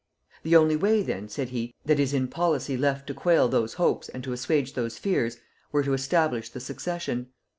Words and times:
The 0.41 0.55
only 0.55 0.75
way 0.75 1.03
then, 1.03 1.29
said 1.29 1.49
he, 1.49 1.75
that 1.85 1.99
is 1.99 2.11
in 2.11 2.27
policy 2.27 2.75
left 2.75 3.05
to 3.05 3.13
quail 3.13 3.47
those 3.47 3.75
hopes 3.75 4.09
and 4.09 4.23
to 4.23 4.33
assuage 4.33 4.73
those 4.73 4.97
fears, 4.97 5.37
were 5.71 5.83
to 5.83 5.93
establish 5.93 6.49
the 6.49 6.59
succession... 6.59 7.27